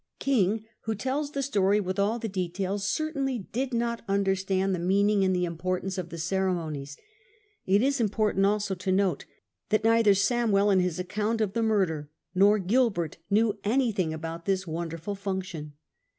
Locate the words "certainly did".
2.89-3.71